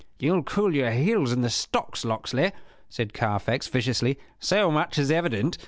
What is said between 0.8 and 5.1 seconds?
heels in the stocks, Locksley," said Carfax, viciously: "so much